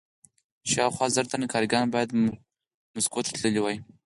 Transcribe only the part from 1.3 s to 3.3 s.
تنه کارګران باید مسکو